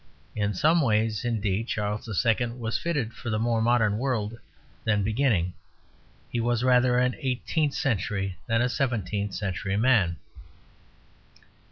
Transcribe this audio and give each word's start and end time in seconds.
In 0.35 0.55
some 0.55 0.81
ways, 0.81 1.23
indeed, 1.23 1.67
Charles 1.67 2.09
II. 2.25 2.47
was 2.57 2.75
fitted 2.79 3.13
for 3.13 3.29
the 3.29 3.37
more 3.37 3.61
modern 3.61 3.99
world 3.99 4.35
then 4.83 5.03
beginning; 5.03 5.53
he 6.27 6.39
was 6.39 6.63
rather 6.63 6.97
an 6.97 7.13
eighteenth 7.19 7.75
century 7.75 8.35
than 8.47 8.63
a 8.63 8.67
seventeenth 8.69 9.35
century 9.35 9.77
man. 9.77 10.17